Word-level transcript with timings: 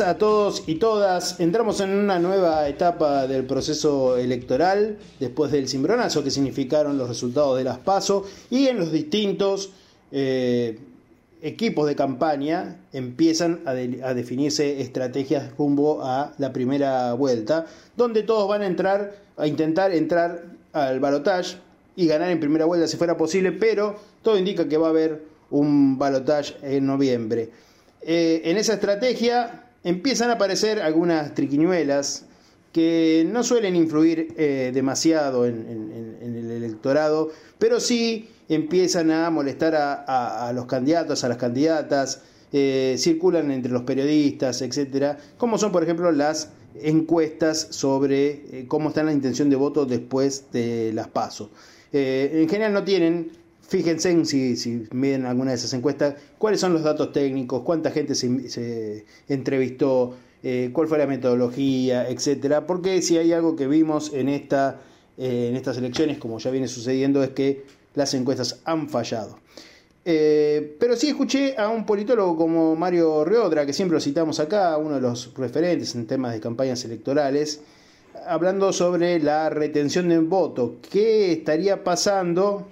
A 0.00 0.16
todos 0.16 0.64
y 0.66 0.76
todas. 0.76 1.38
Entramos 1.38 1.80
en 1.80 1.90
una 1.90 2.18
nueva 2.18 2.66
etapa 2.66 3.26
del 3.26 3.44
proceso 3.44 4.16
electoral 4.16 4.96
después 5.20 5.52
del 5.52 5.68
cimbronazo 5.68 6.24
que 6.24 6.30
significaron 6.30 6.96
los 6.96 7.08
resultados 7.08 7.58
de 7.58 7.64
las 7.64 7.76
PASO 7.76 8.24
y 8.48 8.68
en 8.68 8.78
los 8.78 8.90
distintos 8.90 9.68
eh, 10.12 10.78
equipos 11.42 11.86
de 11.86 11.94
campaña 11.94 12.80
empiezan 12.94 13.60
a, 13.66 13.74
definirse 13.74 14.80
estrategias 14.80 15.54
rumbo 15.58 16.02
a 16.02 16.32
la 16.38 16.54
primera 16.54 17.12
vuelta, 17.12 17.66
donde 17.98 18.22
todos 18.22 18.48
van 18.48 18.62
a 18.62 18.66
entrar 18.66 19.14
a 19.36 19.46
intentar 19.46 19.92
entrar 19.92 20.42
al 20.72 21.00
balotage 21.00 21.58
y 21.96 22.06
ganar 22.06 22.30
en 22.30 22.40
primera 22.40 22.64
vuelta 22.64 22.88
si 22.88 22.96
fuera 22.96 23.18
posible, 23.18 23.52
pero 23.52 23.96
todo 24.22 24.38
indica 24.38 24.66
que 24.68 24.78
va 24.78 24.86
a 24.86 24.90
haber 24.90 25.22
un 25.50 25.98
balotage 25.98 26.56
en 26.62 26.86
noviembre. 26.86 27.50
Eh, 28.02 28.42
en 28.44 28.56
esa 28.56 28.74
estrategia 28.74 29.64
empiezan 29.84 30.30
a 30.30 30.34
aparecer 30.34 30.80
algunas 30.80 31.34
triquiñuelas 31.34 32.24
que 32.72 33.26
no 33.30 33.42
suelen 33.42 33.76
influir 33.76 34.34
eh, 34.36 34.70
demasiado 34.72 35.46
en, 35.46 36.16
el 36.22 36.50
electorado, 36.50 37.30
pero 37.58 37.80
sí 37.80 38.28
empiezan 38.48 39.10
a 39.10 39.30
molestar 39.30 39.74
a, 39.76 40.52
los 40.54 40.66
candidatos, 40.66 41.24
a 41.24 41.28
las 41.28 41.38
candidatas, 41.38 42.22
eh, 42.52 42.96
circulan 42.98 43.50
entre 43.50 43.72
los 43.72 43.82
periodistas, 43.82 44.62
etcétera, 44.62 45.18
como 45.36 45.58
son 45.58 45.72
por 45.72 45.82
ejemplo 45.82 46.12
las 46.12 46.50
encuestas 46.80 47.68
sobre 47.70 48.66
cómo 48.68 48.90
está 48.90 49.02
la 49.02 49.12
intención 49.12 49.50
de 49.50 49.56
voto 49.56 49.86
después 49.86 50.44
de 50.52 50.92
las 50.92 51.08
pasos. 51.08 51.48
en 51.92 52.48
general 52.48 52.72
no 52.72 52.84
tienen 52.84 53.32
Fíjense 53.68 54.10
en 54.10 54.24
si, 54.24 54.56
si 54.56 54.88
miden 54.92 55.26
alguna 55.26 55.50
de 55.50 55.58
esas 55.58 55.74
encuestas, 55.74 56.14
cuáles 56.38 56.58
son 56.58 56.72
los 56.72 56.82
datos 56.82 57.12
técnicos, 57.12 57.62
cuánta 57.64 57.90
gente 57.90 58.14
se, 58.14 59.04
entrevistó, 59.28 60.16
eh, 60.42 60.70
cuál 60.72 60.88
fue 60.88 60.96
la 60.96 61.06
metodología, 61.06 62.08
etcétera. 62.08 62.66
Porque 62.66 63.02
si 63.02 63.18
hay 63.18 63.34
algo 63.34 63.56
que 63.56 63.66
vimos 63.66 64.10
eh, 64.14 64.20
en 65.18 65.54
estas 65.54 65.76
elecciones, 65.76 66.16
como 66.16 66.38
ya 66.38 66.50
viene 66.50 66.66
sucediendo, 66.66 67.22
es 67.22 67.30
que 67.30 67.64
las 67.94 68.14
encuestas 68.14 68.60
han 68.64 68.88
fallado. 68.88 69.38
Eh, 70.02 70.76
pero 70.80 70.96
sí 70.96 71.08
escuché 71.08 71.54
a 71.58 71.68
un 71.68 71.84
politólogo 71.84 72.38
como 72.38 72.74
Mario 72.74 73.22
Reodra, 73.26 73.66
que 73.66 73.74
siempre 73.74 73.96
lo 73.96 74.00
citamos 74.00 74.40
acá, 74.40 74.78
uno 74.78 74.94
de 74.94 75.02
los 75.02 75.34
referentes 75.34 75.94
en 75.94 76.06
temas 76.06 76.32
de 76.32 76.40
campañas 76.40 76.82
electorales, 76.86 77.60
hablando 78.26 78.72
sobre 78.72 79.20
la 79.20 79.50
retención 79.50 80.08
de 80.08 80.20
voto. 80.20 80.76
¿Qué 80.90 81.32
estaría 81.32 81.84
pasando 81.84 82.66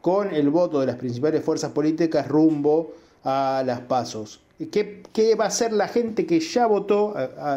con 0.00 0.34
el 0.34 0.50
voto 0.50 0.80
de 0.80 0.86
las 0.86 0.96
principales 0.96 1.44
fuerzas 1.44 1.72
políticas 1.72 2.28
rumbo 2.28 2.94
a 3.24 3.62
las 3.66 3.80
pasos. 3.80 4.40
¿Qué, 4.70 5.02
¿Qué, 5.12 5.34
va 5.34 5.44
a 5.44 5.48
hacer 5.48 5.72
la 5.72 5.88
gente 5.88 6.26
que 6.26 6.40
ya 6.40 6.66
votó? 6.66 7.14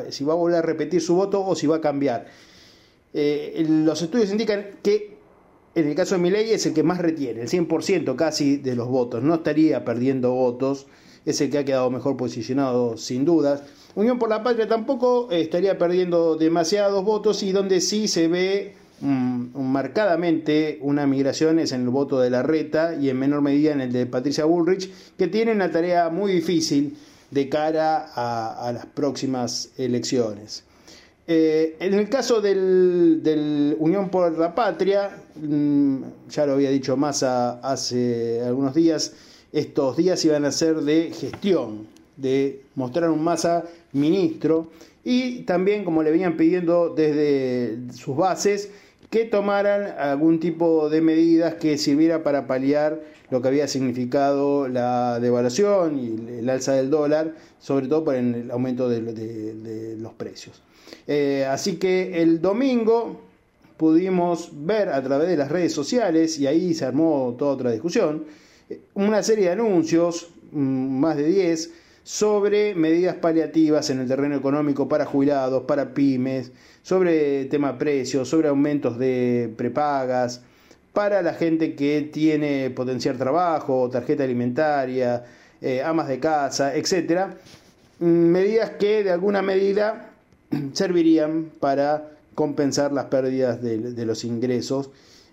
si 0.10 0.24
va 0.24 0.34
a 0.34 0.36
volver 0.38 0.60
a 0.60 0.62
repetir 0.62 1.02
su 1.02 1.16
voto 1.16 1.46
o 1.46 1.56
si 1.56 1.68
va 1.68 1.78
a 1.78 1.82
cambiar. 1.82 2.28
Eh, 3.14 3.66
los 3.68 4.02
estudios 4.02 4.32
indican 4.32 4.66
que 4.82 5.14
en 5.76 5.88
el 5.88 5.96
caso 5.96 6.16
de 6.16 6.22
Milei 6.22 6.52
es 6.52 6.66
el 6.66 6.74
que 6.74 6.84
más 6.84 7.00
retiene, 7.00 7.42
el 7.42 7.50
100% 7.50 8.16
casi 8.16 8.58
de 8.58 8.76
los 8.76 8.88
votos. 8.88 9.24
No 9.24 9.36
estaría 9.36 9.84
perdiendo 9.84 10.32
votos, 10.32 10.86
es 11.26 11.42
el 11.42 11.50
que 11.50 11.60
ha 11.60 11.66
quedado 11.66 11.90
mejor 11.90 12.16
posicionado 12.16 12.98
sin 12.98 13.26
dudas. 13.26 13.64
Unión 13.96 14.20
por 14.20 14.30
la 14.30 14.44
Patria 14.44 14.68
tampoco 14.68 15.30
estaría 15.32 15.78
perdiendo 15.78 16.36
demasiados 16.36 17.04
votos 17.04 17.44
y 17.44 17.52
donde 17.52 17.82
sí 17.82 18.08
se 18.08 18.28
ve 18.28 18.76
marcadamente 19.04 20.80
una 20.82 21.06
migración 21.06 21.60
es 21.60 21.74
en 21.74 21.82
el 21.82 21.90
voto 21.90 22.22
de 22.22 22.30
la 22.30 22.42
Reta 22.42 22.96
y 22.96 23.10
en 23.10 23.20
menor 23.20 23.42
medida 23.42 23.74
en 23.74 23.82
el 23.82 23.92
de 23.92 24.06
Patricia 24.06 24.46
Bullrich, 24.46 24.90
que 25.18 25.28
tiene 25.28 25.52
una 25.52 25.70
tarea 25.72 26.10
muy 26.10 26.32
difícil 26.32 26.96
de 27.30 27.50
cara 27.50 28.12
a, 28.16 28.72
las 28.72 28.86
próximas 28.86 29.72
elecciones. 29.78 30.64
Eh, 31.28 31.76
en 31.80 31.94
el 31.94 32.08
caso 32.08 32.40
del, 32.40 33.76
Unión 33.80 34.10
por 34.10 34.38
la 34.38 34.56
Patria, 34.56 35.10
mm, 35.36 35.98
ya 36.30 36.46
lo 36.46 36.54
había 36.54 36.70
dicho 36.70 36.96
Massa 36.96 37.60
hace 37.60 38.42
algunos 38.42 38.74
días, 38.74 39.14
estos 39.52 39.98
días 39.98 40.24
iban 40.26 40.46
a 40.46 40.52
ser 40.52 40.78
de 40.78 41.12
gestión, 41.12 41.88
de 42.16 42.62
mostrar 42.76 43.10
un 43.10 43.24
Massa 43.24 43.66
ministro 43.92 44.70
y 45.04 45.42
también, 45.42 45.84
como 45.84 46.04
le 46.04 46.12
venían 46.12 46.38
pidiendo 46.38 46.90
desde 46.90 47.92
sus 47.94 48.16
bases, 48.16 48.70
que 49.14 49.26
tomaran 49.26 49.94
algún 50.00 50.40
tipo 50.40 50.90
de 50.90 51.00
medidas 51.00 51.54
que 51.54 51.78
sirviera 51.78 52.24
para 52.24 52.48
paliar 52.48 53.00
lo 53.30 53.44
que 53.44 53.48
había 53.48 53.68
significado 53.68 54.68
la 54.68 55.20
devaluación 55.20 56.00
y 56.00 56.40
el 56.40 56.50
alza 56.50 56.74
del 56.74 56.90
dólar, 56.90 57.36
sobre 57.60 57.88
todo 57.88 58.04
por 58.04 58.16
el 58.16 58.50
aumento 58.50 58.90
de, 58.90 59.96
los 60.00 60.14
precios. 60.14 60.64
Eh, 61.06 61.46
así 61.48 61.76
que 61.76 62.24
el 62.24 62.42
domingo 62.42 63.22
pudimos 63.78 64.50
ver 64.52 64.90
a 64.90 65.04
través 65.04 65.28
de 65.28 65.38
las 65.38 65.52
redes 65.52 65.74
sociales, 65.74 66.40
y 66.40 66.48
ahí 66.48 66.74
se 66.74 66.86
armó 66.86 67.36
toda 67.38 67.52
otra 67.52 67.72
discusión, 67.72 68.26
una 68.96 69.22
serie 69.22 69.46
de 69.46 69.52
anuncios, 69.52 70.30
mm, 70.52 71.00
más 71.00 71.18
de 71.18 71.28
10, 71.28 71.72
sobre 72.04 72.76
medidas 72.76 73.16
paliativas 73.16 73.90
en 73.90 74.02
el 74.02 74.08
terreno 74.08 74.36
económico 74.36 74.88
para 74.88 75.06
jubilados, 75.06 75.64
para 75.64 75.94
pymes, 75.94 76.52
sobre 76.82 77.46
tema 77.46 77.78
precios, 77.78 78.28
sobre 78.28 78.50
aumentos 78.50 79.00
de 79.00 79.54
prepagas, 79.56 80.42
para 80.92 81.22
la 81.22 81.34
gente 81.34 81.76
que 81.76 82.10
tiene 82.14 82.70
potencial 82.70 83.18
trabajo, 83.18 83.90
tarjeta 83.90 84.24
alimentaria, 84.24 85.24
eh, 85.62 85.82
amas 85.82 86.08
de 86.08 86.20
casa, 86.20 86.76
etc. 86.76 87.28
Mm, 88.00 88.06
medidas 88.06 88.72
que 88.72 89.04
de 89.04 89.12
alguna 89.12 89.42
medida 89.42 90.10
servirían 90.74 91.52
para 91.60 92.12
compensar 92.36 92.92
las 92.92 93.06
pérdidas 93.06 93.62
de, 93.62 94.06
los 94.06 94.24
ingresos 94.24 94.90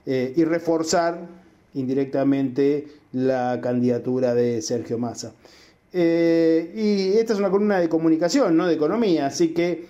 eh, 0.06 0.32
y 0.36 0.44
reforzar 0.44 1.26
indirectamente 1.74 2.86
la 3.12 3.58
candidatura 3.62 4.34
de 4.34 4.62
Sergio 4.62 4.98
Massa. 4.98 5.32
Eh, 5.92 6.72
y 6.74 7.18
esta 7.18 7.32
es 7.32 7.38
una 7.38 7.50
columna 7.50 7.80
de 7.80 7.88
comunicación, 7.88 8.56
no 8.56 8.66
de 8.66 8.74
economía, 8.74 9.26
así 9.26 9.48
que 9.48 9.86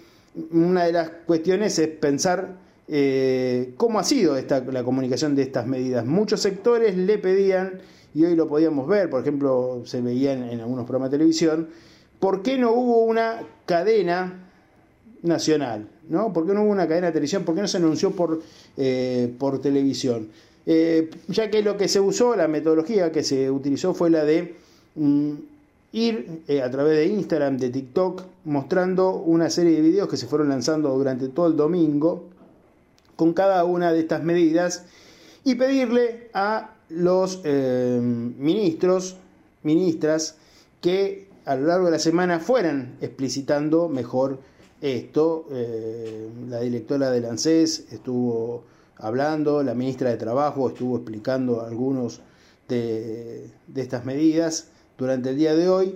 una 0.53 0.85
de 0.85 0.93
las 0.93 1.11
cuestiones 1.27 1.79
es 1.79 1.89
pensar 1.89 2.57
eh, 2.89 3.75
cómo 3.77 3.99
ha 3.99 4.05
sido 4.05 4.37
esta, 4.37 4.61
la 4.61 4.83
comunicación 4.83 5.35
de 5.35 5.43
estas 5.43 5.67
medidas. 5.67 6.07
Muchos 6.07 6.41
sectores 6.41 6.97
le 6.97 7.19
pedían, 7.19 7.81
y 8.15 8.25
hoy 8.25 8.35
lo 8.35 8.49
podíamos 8.49 8.89
ver, 8.89 9.11
por 9.11 9.21
ejemplo, 9.21 9.83
se 9.85 10.01
veían 10.01 10.43
en 10.45 10.61
algunos 10.61 10.85
programas 10.85 11.11
de 11.11 11.19
televisión, 11.19 11.69
¿por 12.19 12.43
qué 12.43 12.57
no 12.57 12.73
hubo 12.73 13.05
una 13.05 13.43
cadena 13.67 14.49
nacional? 15.23 15.87
¿no? 16.09 16.33
¿Por 16.33 16.47
qué 16.47 16.55
no 16.55 16.63
hubo 16.63 16.71
una 16.71 16.89
cadena 16.89 17.09
de 17.09 17.13
televisión? 17.13 17.45
¿Por 17.45 17.55
qué 17.55 17.61
no 17.61 17.69
se 17.69 17.77
anunció 17.77 18.13
por, 18.13 18.41
eh, 18.77 19.33
por 19.39 19.61
televisión? 19.61 20.29
ya 21.27 21.51
que 21.51 21.63
lo 21.63 21.77
que 21.77 21.89
se 21.89 21.99
usó, 21.99 22.37
la 22.37 22.47
metodología 22.47 23.11
que 23.11 23.25
se 23.25 23.51
utilizó 23.51 23.93
fue 23.93 24.09
la 24.09 24.25
de 24.25 24.55
mm, 24.95 25.33
ir 25.93 26.43
eh, 26.47 26.63
a 26.63 26.71
través 26.71 26.97
de 26.97 27.07
Instagram, 27.07 27.59
de 27.59 27.71
TikTok, 27.71 28.23
mostrando 28.45 29.15
una 29.15 29.51
serie 29.51 29.73
de 29.73 29.81
videos 29.81 30.09
que 30.09 30.17
se 30.17 30.27
fueron 30.27 30.49
lanzando 30.49 30.91
durante 30.91 31.29
todo 31.29 31.49
el 31.49 31.57
domingo 31.57 32.25
con 33.17 33.33
cada 33.35 33.65
una 33.65 33.93
de 33.93 34.01
estas 34.01 34.23
medidas 34.23 34.85
y 35.45 35.55
pedirle 35.57 36.31
a 36.33 36.75
los 36.89 37.41
eh, 37.45 38.01
ministros, 38.03 39.17
ministras, 39.63 40.37
que 40.81 41.29
a 41.45 41.57
lo 41.57 41.67
largo 41.67 41.87
de 41.87 41.93
la 41.93 41.99
semana 41.99 42.41
fueran 42.41 42.97
explicitando 43.01 43.89
mejor 43.89 44.39
esto. 44.81 45.47
Eh, 45.51 46.29
la 46.49 46.61
directora 46.61 47.11
del 47.11 47.27
ANSES 47.27 47.93
estuvo 47.93 48.65
hablando, 48.97 49.63
la 49.63 49.75
ministra 49.75 50.11
de 50.11 50.17
Trabajo 50.17 50.69
estuvo 50.69 50.97
explicando 50.97 51.63
algunos 51.63 52.21
de, 52.69 53.51
de 53.67 53.83
estas 53.83 54.05
medidas 54.05 54.69
durante 55.01 55.31
el 55.31 55.37
día 55.37 55.55
de 55.57 55.69
hoy. 55.69 55.95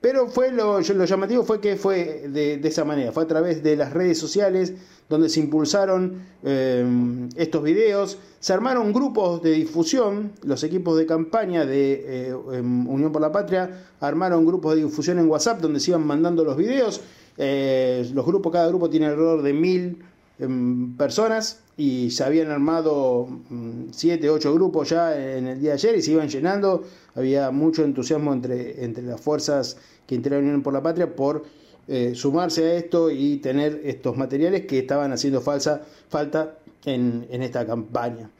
pero 0.00 0.26
fue 0.28 0.50
lo, 0.50 0.80
llamativo 0.80 1.44
fue 1.44 1.60
que 1.60 1.76
fue 1.76 2.28
de, 2.28 2.60
esa 2.64 2.84
manera, 2.84 3.12
fue 3.12 3.22
a 3.22 3.26
través 3.26 3.62
de 3.62 3.76
las 3.76 3.92
redes 3.92 4.18
sociales 4.18 4.72
donde 5.08 5.28
se 5.28 5.40
impulsaron 5.40 6.22
em, 6.42 7.28
estos 7.36 7.62
videos, 7.62 8.18
se 8.40 8.52
armaron 8.52 8.92
grupos 8.92 9.42
de 9.42 9.52
difusión, 9.52 10.32
los 10.42 10.64
equipos 10.64 10.96
de 10.96 11.06
campaña 11.06 11.66
de 11.66 12.28
eh, 12.28 12.36
em, 12.52 12.88
Unión 12.88 13.12
por 13.12 13.20
la 13.20 13.30
Patria 13.30 13.86
armaron 14.00 14.46
grupos 14.46 14.74
de 14.74 14.84
difusión 14.84 15.18
en 15.18 15.28
WhatsApp 15.28 15.60
donde 15.60 15.80
se 15.80 15.90
iban 15.90 16.06
mandando 16.06 16.42
los 16.44 16.56
videos, 16.56 17.02
eh, 17.36 18.10
los 18.14 18.24
grupos, 18.24 18.52
cada 18.52 18.68
grupo 18.68 18.88
tiene 18.88 19.06
alrededor 19.06 19.42
de 19.42 19.52
mil 19.52 20.02
em, 20.38 20.96
personas 20.96 21.63
y 21.76 22.10
se 22.10 22.24
habían 22.24 22.50
armado 22.50 23.26
mm, 23.50 23.86
siete, 23.90 24.30
ocho 24.30 24.54
grupos 24.54 24.90
ya 24.90 25.36
en 25.36 25.48
el 25.48 25.60
día 25.60 25.70
de 25.70 25.74
ayer 25.74 25.96
y 25.96 26.02
se 26.02 26.12
iban 26.12 26.28
llenando, 26.28 26.84
había 27.14 27.50
mucho 27.50 27.84
entusiasmo 27.84 28.32
entre, 28.32 28.84
entre 28.84 29.02
las 29.02 29.20
fuerzas 29.20 29.76
que 30.06 30.14
intervienen 30.14 30.62
por 30.62 30.72
la 30.72 30.82
patria 30.82 31.14
por 31.14 31.44
eh, 31.86 32.12
sumarse 32.14 32.64
a 32.64 32.74
esto 32.76 33.10
y 33.10 33.38
tener 33.38 33.82
estos 33.84 34.16
materiales 34.16 34.64
que 34.66 34.78
estaban 34.78 35.12
haciendo 35.12 35.40
falsa, 35.42 35.82
falta 36.08 36.58
en, 36.84 37.26
esta 37.30 37.66
campaña. 37.66 38.30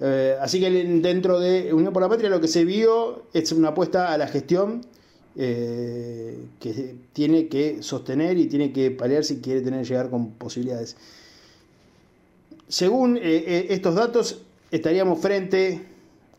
Eh, 0.00 0.36
así 0.40 0.60
que 0.60 0.70
dentro 0.70 1.40
de 1.40 1.72
Unión 1.72 1.92
por 1.92 2.02
la 2.02 2.08
Patria 2.08 2.28
lo 2.30 2.40
que 2.40 2.48
se 2.48 2.64
vio 2.64 3.26
es 3.32 3.52
una 3.52 3.68
apuesta 3.68 4.12
a 4.12 4.18
la 4.18 4.26
gestión 4.26 4.82
eh, 5.36 6.38
que 6.58 6.96
tiene 7.12 7.48
que 7.48 7.82
sostener 7.82 8.36
y 8.36 8.46
tiene 8.46 8.72
que 8.72 8.90
paliar 8.90 9.24
si 9.24 9.40
quiere 9.40 9.60
tener 9.60 9.86
llegar 9.86 10.10
con 10.10 10.32
posibilidades. 10.32 10.96
Según 12.70 13.18
estos 13.20 13.96
datos, 13.96 14.42
estaríamos 14.70 15.18
frente 15.18 15.82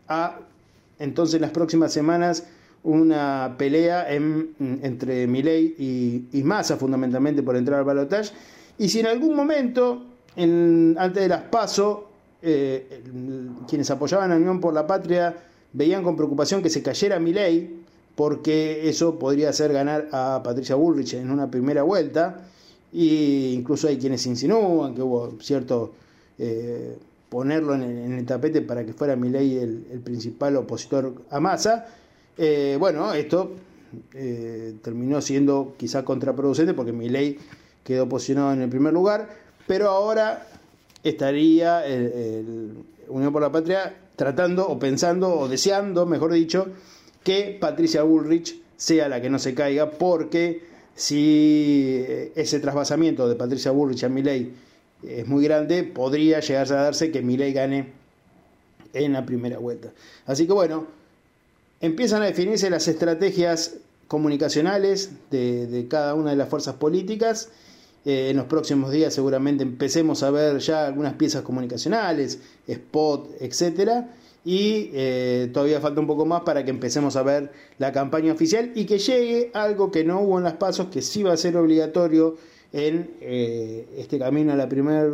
a 0.07 0.39
entonces 0.97 1.35
en 1.35 1.41
las 1.41 1.51
próximas 1.51 1.91
semanas 1.91 2.45
una 2.83 3.55
pelea 3.57 4.07
entre 4.09 5.27
Milei 5.27 5.75
y, 5.77 6.25
y, 6.31 6.43
Massa, 6.43 6.77
fundamentalmente 6.77 7.43
por 7.43 7.57
entrar 7.57 7.79
al 7.79 7.85
balotaje. 7.85 8.31
Y 8.77 8.87
si 8.87 9.01
en 9.01 9.07
algún 9.07 9.35
momento, 9.35 10.03
antes 10.37 11.21
de 11.21 11.27
las 11.27 11.41
PASO, 11.43 12.07
eh, 12.41 13.03
quienes 13.67 13.91
apoyaban 13.91 14.31
a 14.31 14.37
Unión 14.37 14.61
por 14.61 14.73
la 14.73 14.87
Patria 14.87 15.35
veían 15.73 16.01
con 16.01 16.15
preocupación 16.15 16.63
que 16.63 16.69
se 16.69 16.81
cayera 16.81 17.19
Milei, 17.19 17.81
porque 18.15 18.87
eso 18.89 19.19
podría 19.19 19.49
hacer 19.49 19.73
ganar 19.73 20.07
a 20.13 20.41
Patricia 20.43 20.75
Bullrich 20.75 21.13
en 21.13 21.29
una 21.29 21.51
primera 21.51 21.83
vuelta, 21.83 22.47
e 22.93 23.51
incluso 23.53 23.89
hay 23.89 23.97
quienes 23.97 24.25
insinúan 24.25 24.95
que 24.95 25.01
hubo 25.01 25.33
cierto 25.41 25.91
eh, 26.43 26.97
ponerlo 27.29 27.75
en 27.75 27.83
el, 28.17 28.25
tapete 28.25 28.63
para 28.63 28.83
que 28.83 28.93
fuera 28.93 29.15
Milei 29.15 29.59
el, 29.59 29.85
el 29.91 29.99
principal 29.99 30.55
opositor 30.55 31.13
a 31.29 31.39
Massa. 31.39 31.85
Eh, 32.35 32.77
bueno, 32.79 33.13
esto 33.13 33.51
eh, 34.15 34.73
terminó 34.81 35.21
siendo 35.21 35.75
quizá 35.77 36.03
contraproducente 36.03 36.73
porque 36.73 36.93
mi 36.93 37.09
ley 37.09 37.37
quedó 37.83 38.09
posicionado 38.09 38.53
en 38.53 38.63
el 38.63 38.69
primer 38.69 38.91
lugar, 38.91 39.29
pero 39.67 39.89
ahora 39.89 40.47
estaría 41.03 41.83
Unión 43.07 43.31
por 43.31 43.43
la 43.43 43.51
Patria 43.51 43.95
tratando 44.15 44.67
o 44.67 44.79
pensando 44.79 45.31
o 45.37 45.47
deseando, 45.47 46.07
mejor 46.07 46.33
dicho, 46.33 46.69
que 47.23 47.55
Patricia 47.61 48.01
Bullrich 48.01 48.59
sea 48.77 49.07
la 49.07 49.21
que 49.21 49.29
no 49.29 49.37
se 49.37 49.53
caiga, 49.53 49.91
porque 49.91 50.63
si 50.95 52.03
ese 52.35 52.59
trasvasamiento 52.59 53.29
de 53.29 53.35
Patricia 53.35 53.69
Bullrich 53.69 54.03
a 54.03 54.09
Milei 54.09 54.51
es 55.03 55.27
muy 55.27 55.43
grande, 55.43 55.83
podría 55.83 56.39
llegarse 56.39 56.73
a 56.73 56.83
darse 56.83 57.11
que 57.11 57.21
Milei 57.21 57.53
gane 57.53 57.93
en 58.93 59.13
la 59.13 59.25
primera 59.25 59.57
vuelta. 59.57 59.91
Así 60.25 60.47
que 60.47 60.53
bueno, 60.53 60.87
empiezan 61.79 62.21
a 62.21 62.25
definirse 62.25 62.69
las 62.69 62.87
estrategias 62.87 63.77
comunicacionales 64.07 65.11
de, 65.29 65.87
cada 65.89 66.15
una 66.15 66.31
de 66.31 66.35
las 66.35 66.49
fuerzas 66.49 66.75
políticas. 66.75 67.49
Eh, 68.03 68.29
en 68.31 68.37
los 68.37 68.47
próximos 68.47 68.91
días 68.91 69.13
seguramente 69.13 69.63
empecemos 69.63 70.23
a 70.23 70.31
ver 70.31 70.57
ya 70.57 70.87
algunas 70.87 71.13
piezas 71.13 71.43
comunicacionales, 71.43 72.39
spot, 72.67 73.29
etcétera. 73.39 74.09
Y 74.43 74.89
eh, 74.93 75.49
todavía 75.53 75.79
falta 75.81 76.01
un 76.01 76.07
poco 76.07 76.25
más 76.25 76.41
para 76.41 76.65
que 76.65 76.71
empecemos 76.71 77.15
a 77.15 77.21
ver 77.21 77.51
la 77.77 77.91
campaña 77.91 78.33
oficial 78.33 78.71
y 78.73 78.85
que 78.85 78.97
llegue 78.97 79.51
algo 79.53 79.91
que 79.91 80.03
no 80.03 80.19
hubo 80.21 80.39
en 80.39 80.43
las 80.43 80.53
pasos, 80.53 80.87
que 80.87 81.03
sí 81.03 81.21
va 81.21 81.33
a 81.33 81.37
ser 81.37 81.55
obligatorio 81.57 82.37
en 82.73 83.11
eh, 83.21 83.87
este 83.97 84.17
camino 84.17 84.53
a 84.53 84.55
la 84.55 84.69
primera 84.69 85.05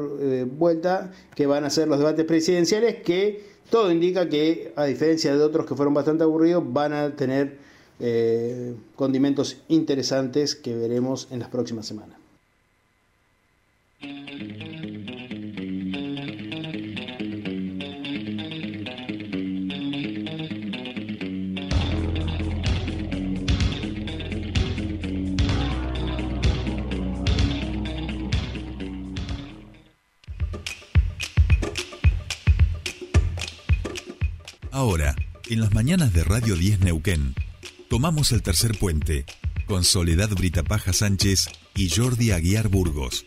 vuelta, 0.46 1.12
que 1.36 1.48
van 1.48 1.64
a 1.64 1.70
ser 1.70 1.88
los 1.88 1.98
debates 1.98 2.26
presidenciales, 2.26 2.98
que 3.04 3.42
todo 3.70 3.92
indica 3.92 4.30
que, 4.30 4.72
a 4.76 4.86
diferencia 4.86 5.36
de 5.36 5.44
otros 5.44 5.66
que 5.66 5.76
fueron 5.76 5.94
bastante 5.94 6.24
aburridos, 6.24 6.64
van 6.72 6.94
a 6.94 7.16
tener 7.16 7.58
eh, 8.00 8.76
condimentos 8.96 9.58
interesantes 9.68 10.56
que 10.56 10.76
veremos 10.76 11.28
en 11.32 11.40
las 11.40 11.50
próximas 11.50 11.86
semanas. 11.86 12.18
Ahora, 34.78 35.16
en 35.50 35.60
las 35.60 35.74
mañanas 35.74 36.14
de 36.14 36.24
Radio 36.24 36.56
10 36.56 36.82
Neuquén, 36.82 37.34
tomamos 37.90 38.32
el 38.32 38.44
tercer 38.44 38.78
puente 38.78 39.26
con 39.66 39.84
Soledad 39.84 40.30
Britapaja 40.30 40.94
Sánchez 40.94 41.48
y 41.74 41.90
Jordi 41.90 42.30
Aguiar 42.30 42.68
Burgos. 42.68 43.26